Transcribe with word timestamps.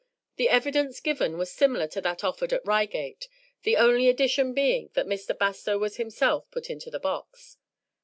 The 0.37 0.49
evidence 0.49 0.99
given 0.99 1.37
was 1.37 1.51
similar 1.51 1.85
to 1.89 2.01
that 2.01 2.23
offered 2.23 2.51
at 2.53 2.65
Reigate, 2.65 3.27
the 3.61 3.77
only 3.77 4.09
addition 4.09 4.51
being 4.51 4.89
that 4.95 5.05
Mr. 5.05 5.37
Bastow 5.37 5.77
was 5.77 5.97
himself 5.97 6.49
put 6.49 6.71
into 6.71 6.89
the 6.89 6.99
box. 6.99 7.57